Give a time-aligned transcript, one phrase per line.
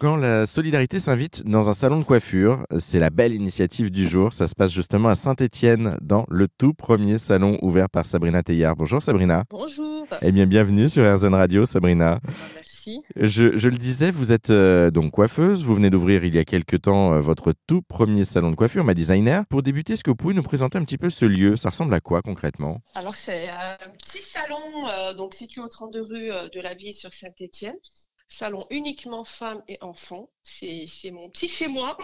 [0.00, 4.32] Quand la solidarité s'invite dans un salon de coiffure, c'est la belle initiative du jour.
[4.32, 8.76] Ça se passe justement à Saint-Étienne, dans le tout premier salon ouvert par Sabrina Teillard.
[8.76, 9.42] Bonjour Sabrina.
[9.50, 10.06] Bonjour.
[10.22, 12.20] Eh bien, bienvenue sur RZN Radio, Sabrina.
[12.24, 13.00] Ah, Merci.
[13.16, 15.64] Je, je le disais, vous êtes euh, donc coiffeuse.
[15.64, 18.84] Vous venez d'ouvrir il y a quelques temps euh, votre tout premier salon de coiffure,
[18.84, 19.46] ma designer.
[19.46, 21.56] Pour débuter, est-ce que vous pouvez nous présenter un petit peu ce lieu?
[21.56, 22.80] Ça ressemble à quoi concrètement?
[22.94, 27.12] Alors c'est un petit salon euh, donc situé au 32 rue de la Ville sur
[27.12, 27.74] Saint-Étienne.
[28.28, 30.30] Salon uniquement femmes et enfants.
[30.42, 31.96] C'est mon petit chez moi.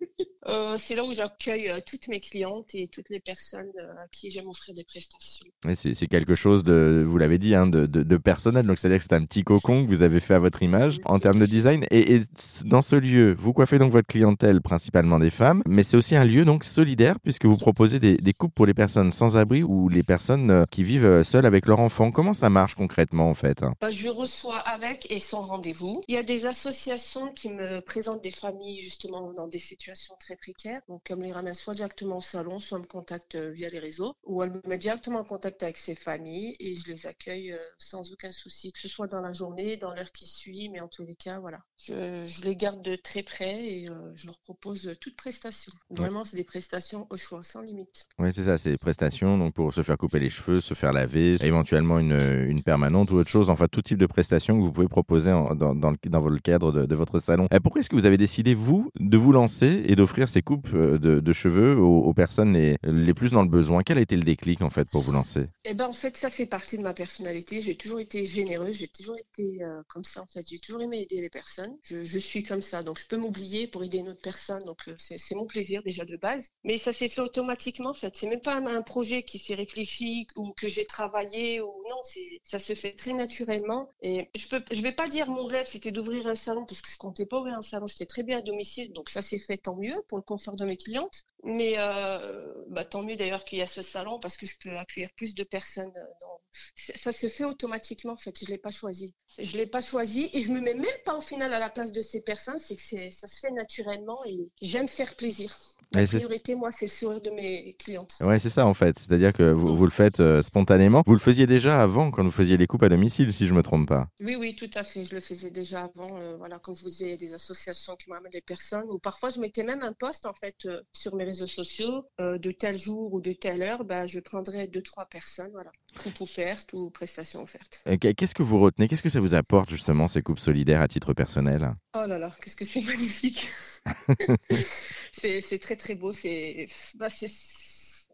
[0.46, 4.08] Euh, c'est là où j'accueille euh, toutes mes clientes et toutes les personnes euh, à
[4.10, 5.46] qui j'aime offrir des prestations.
[5.74, 8.66] C'est, quelque chose de, vous l'avez dit, hein, de, de- de personnel.
[8.66, 11.18] Donc, c'est-à-dire que c'est un petit cocon que vous avez fait à votre image en
[11.18, 11.84] termes de design.
[11.90, 12.20] Et, et
[12.64, 16.24] dans ce lieu, vous coiffez donc votre clientèle, principalement des femmes, mais c'est aussi un
[16.24, 19.88] lieu donc solidaire puisque vous proposez des, des coupes pour les personnes sans abri ou
[19.90, 22.10] les personnes qui vivent seules avec leurs enfants.
[22.10, 23.74] Comment ça marche concrètement en fait hein?
[23.80, 26.02] Bah, je reçois avec et sans rendez-vous.
[26.08, 30.29] Il y a des associations qui me présentent des familles justement dans des situations très
[30.36, 30.80] précaires.
[30.88, 33.78] Donc, elles me les ramènent soit directement au salon, soit me contactent euh, via les
[33.78, 37.52] réseaux, ou elles me mettent directement en contact avec ces familles et je les accueille
[37.52, 40.80] euh, sans aucun souci, que ce soit dans la journée, dans l'heure qui suit, mais
[40.80, 41.58] en tous les cas, voilà.
[41.78, 45.72] Je, je les garde de très près et euh, je leur propose toute prestation.
[45.90, 48.06] Vraiment, c'est des prestations au choix, sans limite.
[48.18, 50.92] Oui, c'est ça, c'est des prestations donc pour se faire couper les cheveux, se faire
[50.92, 52.18] laver, éventuellement une,
[52.48, 55.54] une permanente ou autre chose, enfin tout type de prestations que vous pouvez proposer en-
[55.54, 57.46] dans, dans, le, dans le cadre de, de votre salon.
[57.52, 60.68] Euh, pourquoi est-ce que vous avez décidé, vous, de vous lancer et d'offrir ces coupes
[60.74, 63.82] euh, de, cheveux aux, personnes les, les plus dans le besoin?
[63.82, 65.46] Quel a été le déclic en fait pour vous lancer?
[65.64, 67.60] Eh ben, en fait, ça fait partie de ma personnalité.
[67.60, 70.46] J'ai toujours été généreuse, j'ai toujours été euh, comme ça, en fait.
[70.48, 71.76] J'ai toujours aimé aider les personnes.
[71.84, 74.62] Je, suis comme ça, donc je peux m'oublier pour aider une autre personne.
[74.64, 76.50] Donc, euh, c'est mon plaisir déjà de base.
[76.64, 78.16] Mais ça s'est fait automatiquement, en fait.
[78.16, 82.00] C'est même pas un, projet qui s'est réfléchi ou que j'ai travaillé ou non.
[82.42, 83.90] Ça se fait très naturellement.
[84.02, 86.90] Et je peux, je vais pas dire mon rêve, c'était d'ouvrir un salon parce que
[86.90, 87.86] je comptais pas ouvrir un salon.
[87.86, 90.66] J'étais très bien à domicile, donc ça s'est fait tant mieux pour le confort de
[90.66, 91.22] mes clientes.
[91.44, 94.76] Mais euh, bah, tant mieux d'ailleurs qu'il y a ce salon parce que je peux
[94.76, 95.92] accueillir plus de personnes.
[95.96, 96.40] euh, Dans...
[96.76, 99.14] Ça se fait automatiquement en fait, je ne l'ai pas choisi.
[99.38, 101.70] Je ne l'ai pas choisi et je me mets même pas au final à la
[101.70, 105.56] place de ces personnes, c'est que ça se fait naturellement et j'aime faire plaisir.
[105.92, 108.14] La priorité, moi, c'est le sourire de mes clientes.
[108.20, 108.96] Ouais, c'est ça en fait.
[108.98, 111.02] C'est-à-dire que vous, vous le faites euh, spontanément.
[111.04, 113.62] Vous le faisiez déjà avant quand vous faisiez les coupes à domicile, si je me
[113.62, 114.06] trompe pas.
[114.20, 115.04] Oui, oui, tout à fait.
[115.04, 116.16] Je le faisais déjà avant.
[116.18, 118.88] euh, voilà, je vous disiez, des associations qui me ramènent des personnes.
[118.88, 122.50] Ou parfois, je mettais même un post en fait euh, sur mes réseaux sociaux de
[122.52, 123.84] tel jour ou de telle heure.
[123.84, 125.50] Bah, je prendrais deux, trois personnes.
[125.52, 127.82] Voilà, coupe offerte ou prestation offerte.
[127.88, 128.88] Euh, qu'est- Qu'est-ce que vous retenez?
[128.88, 131.74] Qu'est-ce que ça vous apporte justement ces coupes solidaires à titre personnel?
[131.94, 133.48] Oh là là, qu'est-ce que c'est magnifique.
[135.12, 136.12] c'est très très beau.
[136.12, 137.28] C'est bah, c'est-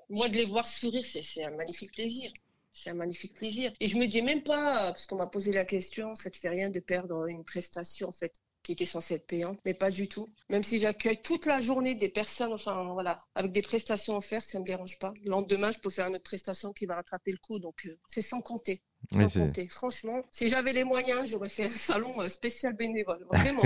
[0.08, 2.30] moi de les voir sourire, c'est c'est un magnifique plaisir.
[2.72, 3.72] C'est un magnifique plaisir.
[3.80, 6.50] Et je me dis même pas, parce qu'on m'a posé la question, ça te fait
[6.50, 8.34] rien de perdre une prestation en fait
[8.66, 10.28] qui était censée être payante, mais pas du tout.
[10.50, 14.58] Même si j'accueille toute la journée des personnes, enfin voilà, avec des prestations offertes, ça
[14.58, 15.14] me dérange pas.
[15.24, 17.96] Le lendemain, je peux faire une autre prestation qui va rattraper le coup, donc euh,
[18.08, 18.82] c'est sans compter.
[19.12, 19.68] Sans compter.
[19.68, 23.24] Franchement, si j'avais les moyens, j'aurais fait un salon euh, spécial bénévole.
[23.30, 23.62] Vraiment.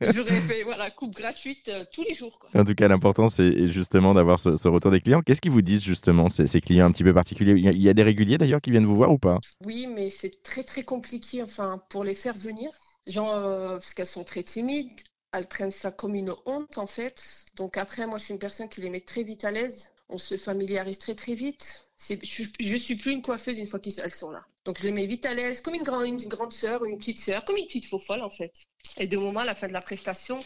[0.00, 2.38] j'aurais fait voilà, coupe gratuite euh, tous les jours.
[2.38, 2.50] Quoi.
[2.54, 5.20] En tout cas, l'important, c'est justement d'avoir ce, ce retour des clients.
[5.22, 7.54] Qu'est-ce qu'ils vous disent justement, ces, ces clients un petit peu particuliers?
[7.56, 9.38] Il y, a, il y a des réguliers d'ailleurs qui viennent vous voir ou pas?
[9.64, 12.70] Oui, mais c'est très très compliqué enfin, pour les faire venir.
[13.08, 14.92] Genre, euh, parce qu'elles sont très timides.
[15.32, 17.22] Elles prennent ça comme une honte en fait.
[17.56, 19.92] Donc après, moi je suis une personne qui les met très vite à l'aise.
[20.08, 21.84] On se familiarise très très vite.
[22.08, 22.14] Je,
[22.60, 24.44] je suis plus une coiffeuse une fois qu'elles sont là.
[24.64, 27.18] Donc je les mets vite à l'aise, comme une, grand, une grande sœur, une petite
[27.18, 28.52] sœur, comme une petite faux folle en fait.
[28.96, 30.38] Et de moment à la fin de la prestation,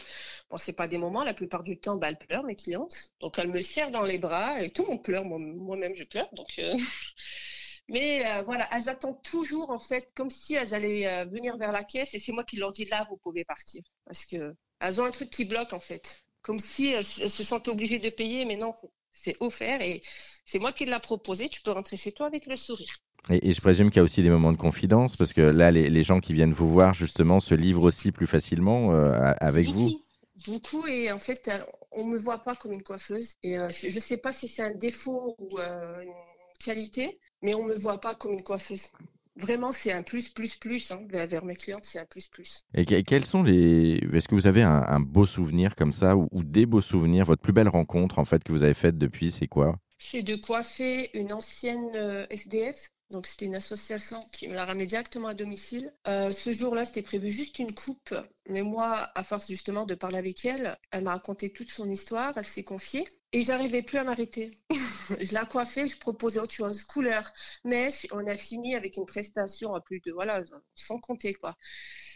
[0.49, 3.11] bon c'est pas des moments, la plupart du temps, bah, elles pleurent mes clientes.
[3.21, 6.03] Donc elles me serrent dans les bras et tout le monde pleure, moi- moi-même je
[6.03, 6.27] pleure.
[6.33, 6.75] Donc euh,
[7.89, 11.71] mais euh, voilà, elles attendent toujours en fait comme si elles allaient euh, venir vers
[11.71, 15.01] la caisse et c'est moi qui leur dis là vous pouvez partir parce que elles
[15.01, 18.09] ont un truc qui bloque en fait, comme si elles, elles se sentent obligées de
[18.09, 18.73] payer mais non
[19.13, 20.01] c'est offert et
[20.45, 21.47] c'est moi qui l'a proposé.
[21.47, 22.97] Tu peux rentrer chez toi avec le sourire.
[23.29, 25.71] et, et je présume qu'il y a aussi des moments de confidence parce que là,
[25.71, 29.67] les, les gens qui viennent vous voir justement se livrent aussi plus facilement euh, avec
[29.67, 30.01] vous.
[30.47, 31.49] Beaucoup, et en fait
[31.91, 34.63] on me voit pas comme une coiffeuse et euh, je, je sais pas si c'est
[34.63, 36.11] un défaut ou euh, une
[36.59, 38.87] qualité, mais on me voit pas comme une coiffeuse.
[39.35, 40.91] Vraiment, c'est un plus, plus, plus.
[40.91, 42.61] Hein, vers, mes clients, c'est un plus, plus.
[42.75, 43.99] Et que- quels sont les.
[44.13, 47.25] Est-ce que vous avez un, un beau souvenir comme ça ou, ou des beaux souvenirs
[47.25, 49.77] Votre plus belle rencontre en fait que vous avez faite depuis, c'est quoi?
[49.97, 52.89] C'est de coiffer une ancienne euh, SDF.
[53.13, 55.93] Donc, c'était une association qui me l'a ramené directement à domicile.
[56.07, 58.15] Euh, ce jour-là, c'était prévu juste une coupe.
[58.49, 62.35] Mais moi, à force justement de parler avec elle, elle m'a raconté toute son histoire,
[62.35, 63.07] elle s'est confiée.
[63.31, 64.57] Et j'arrivais plus à m'arrêter.
[65.19, 67.31] je la coiffais, je proposais autre chose, couleur,
[67.63, 68.07] mèche.
[68.11, 70.41] On a fini avec une prestation à plus de, voilà,
[70.73, 71.55] sans compter quoi.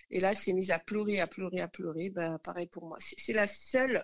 [0.10, 2.10] Et là, s'est mise à pleurer, à pleurer, à pleurer.
[2.10, 2.98] Bah, pareil pour moi.
[3.00, 4.04] C'est la seule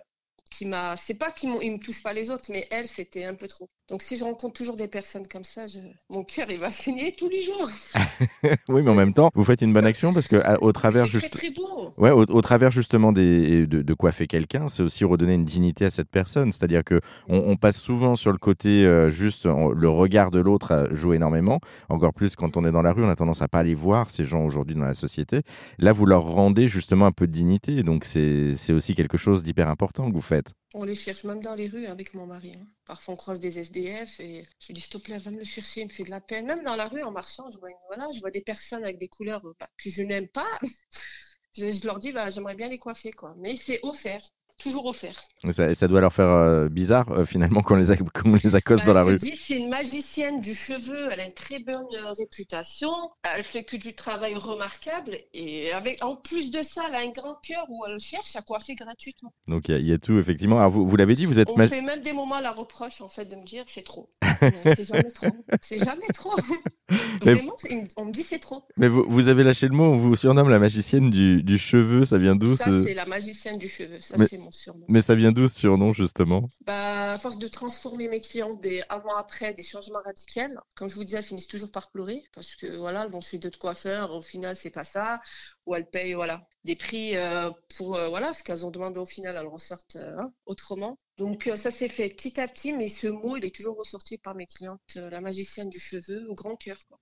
[0.52, 0.96] qui m'a.
[0.96, 3.68] C'est pas qu'il me touche pas les autres, mais elle, c'était un peu trop.
[3.90, 5.78] Donc si je rencontre toujours des personnes comme ça, je...
[6.08, 7.68] mon cœur il va saigner tous les jours.
[8.70, 11.30] oui, mais en même temps, vous faites une bonne action parce que au travers juste,
[11.30, 11.90] très, très beau.
[11.98, 15.90] ouais, au, travers justement des de, de coiffer quelqu'un, c'est aussi redonner une dignité à
[15.90, 16.50] cette personne.
[16.50, 21.12] C'est-à-dire que on, passe souvent sur le côté euh, juste le regard de l'autre joue
[21.12, 21.60] énormément.
[21.90, 24.08] Encore plus quand on est dans la rue, on a tendance à pas les voir
[24.10, 25.42] ces gens aujourd'hui dans la société.
[25.78, 29.68] Là, vous leur rendez justement un peu de dignité, donc c'est aussi quelque chose d'hyper
[29.68, 30.54] important que vous faites.
[30.76, 32.52] On les cherche même dans les rues avec mon mari.
[32.58, 32.66] Hein.
[32.84, 35.44] Parfois, on croise des SDF et je lui dis, s'il te plaît, va me le
[35.44, 36.46] chercher, il me fait de la peine.
[36.46, 39.06] Même dans la rue, en marchant, je vois, voilà, je vois des personnes avec des
[39.06, 40.58] couleurs euh, bah, que je n'aime pas.
[41.56, 43.36] je, leur dis, bah, j'aimerais bien les coiffer, quoi.
[43.38, 45.22] Mais c'est offert toujours offert.
[45.50, 47.86] Ça, ça doit leur faire euh, bizarre euh, finalement qu'on les,
[48.44, 49.18] les accoste bah, dans la rue.
[49.20, 52.90] C'est une magicienne du cheveu, elle a une très bonne euh, réputation,
[53.22, 57.10] elle fait que du travail remarquable et avec en plus de ça, elle a un
[57.10, 59.32] grand cœur où elle cherche à coiffer gratuitement.
[59.48, 60.58] Donc il y, a tout effectivement.
[60.58, 61.48] Alors vous, vous l'avez dit, vous êtes.
[61.50, 64.10] On fait même des moments à la reproche en fait de me dire c'est trop.
[64.76, 65.28] c'est jamais trop.
[65.60, 66.36] C'est jamais trop.
[67.22, 67.56] Vraiment,
[67.96, 68.64] on me dit c'est trop.
[68.76, 72.04] Mais vous, vous, avez lâché le mot, on vous surnomme la magicienne du, du cheveu,
[72.04, 74.84] ça vient d'où Ça, c'est la magicienne du cheveu, ça c'est mon surnom.
[74.88, 76.48] Mais ça vient d'où ce surnom justement?
[76.66, 80.24] Bah, À force de transformer mes clients des avant-après, des changements radicaux,
[80.74, 83.38] comme je vous disais, elles finissent toujours par pleurer parce que voilà, elles vont chez
[83.38, 85.20] d'autres coiffeurs, au final c'est pas ça,
[85.66, 89.06] ou elles payent voilà, des prix euh, pour euh, voilà, ce qu'elles ont demandé au
[89.06, 90.98] final, elles ressortent euh, hein, autrement.
[91.18, 94.34] Donc ça s'est fait petit à petit, mais ce mot, il est toujours ressorti par
[94.34, 96.78] mes clientes, la magicienne du cheveu au grand cœur.
[96.88, 96.98] Quoi.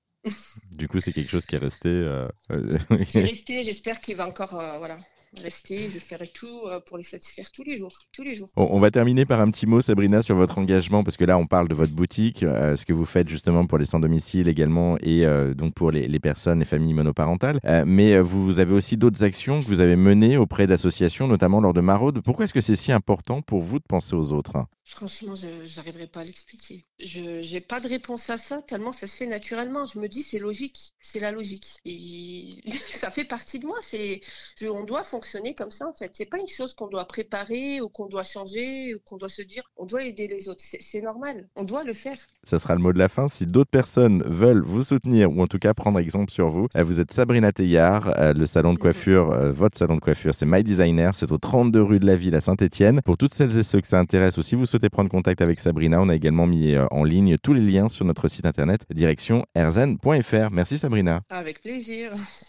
[0.73, 1.89] du coup, c'est quelque chose qui est resté.
[1.89, 2.29] Euh...
[3.15, 4.99] resté, j'espère qu'il va encore voilà,
[5.41, 5.91] rester.
[5.91, 7.93] Je ferai tout euh, pour les satisfaire tous les jours.
[8.13, 8.49] Tous les jours.
[8.57, 11.47] On, va terminer par un petit mot, Sabrina, sur votre engagement, parce que là, on
[11.47, 15.25] parle de votre boutique, euh, ce que vous faites justement pour les sans-domicile également, et
[15.25, 17.59] euh, donc pour les, personnes, les familles monoparentales.
[17.87, 21.73] mais vous, vous, avez aussi d'autres actions que vous avez menées auprès d'associations, notamment lors
[21.73, 22.21] de Maraude.
[22.23, 24.67] Pourquoi est-ce que c'est si important pour vous de penser aux autres?
[24.93, 26.85] Franchement, je n'arriverai pas à l'expliquer.
[27.01, 27.21] Je
[27.53, 29.87] n'ai pas de réponse à ça, tellement ça se fait naturellement.
[29.87, 31.79] Je me dis, c'est logique, c'est la logique.
[31.87, 32.63] Et
[32.93, 33.79] ça fait partie de moi.
[33.81, 34.21] C'est,
[34.63, 36.11] on doit fonctionner comme ça, en fait.
[36.13, 39.41] C'est pas une chose qu'on doit préparer ou qu'on doit changer ou qu'on doit se
[39.41, 40.63] dire, on doit aider les autres.
[40.63, 42.19] C'est normal, on doit le faire.
[42.45, 43.29] Ça sera le mot de la fin.
[43.29, 46.85] Si d'autres personnes veulent vous soutenir ou en tout cas prendre exemple sur vous, euh,
[46.85, 48.83] vous êtes Sabrina Teillard, euh, le salon de mhm.
[48.83, 51.15] coiffure, euh, votre salon de coiffure, c'est My Designer.
[51.15, 53.01] C'est au 32 rue de la Ville à Saint-Etienne.
[53.03, 56.01] Pour toutes celles et ceux que ça intéresse aussi, vous souhaitez prendre contact avec Sabrina,
[56.01, 59.45] on a également mis euh, en ligne tous les liens sur notre site internet direction
[59.55, 60.51] erzen.fr.
[60.51, 61.23] Merci Sabrina.
[61.31, 62.13] Avec plaisir.